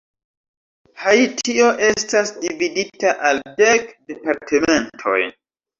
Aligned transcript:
Haitio 1.01 1.67
estas 1.89 2.33
dividita 2.47 3.15
al 3.31 3.47
dek 3.63 3.97
departementoj. 4.15 5.19